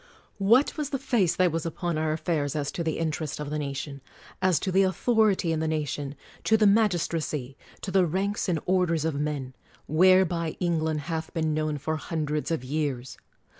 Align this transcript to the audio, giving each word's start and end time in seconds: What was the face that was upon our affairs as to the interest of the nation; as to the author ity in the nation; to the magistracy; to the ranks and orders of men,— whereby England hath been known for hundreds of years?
What 0.39 0.77
was 0.77 0.89
the 0.89 0.97
face 0.97 1.35
that 1.35 1.51
was 1.51 1.63
upon 1.63 1.95
our 1.95 2.11
affairs 2.11 2.55
as 2.55 2.71
to 2.71 2.83
the 2.83 2.97
interest 2.97 3.39
of 3.39 3.51
the 3.51 3.59
nation; 3.59 4.01
as 4.41 4.59
to 4.61 4.71
the 4.71 4.87
author 4.87 5.29
ity 5.29 5.51
in 5.53 5.59
the 5.59 5.67
nation; 5.67 6.15
to 6.45 6.57
the 6.57 6.65
magistracy; 6.65 7.55
to 7.81 7.91
the 7.91 8.07
ranks 8.07 8.49
and 8.49 8.59
orders 8.65 9.05
of 9.05 9.13
men,— 9.13 9.53
whereby 9.87 10.57
England 10.59 11.01
hath 11.01 11.31
been 11.35 11.53
known 11.53 11.77
for 11.77 11.97
hundreds 11.97 12.49
of 12.49 12.63
years? 12.63 13.15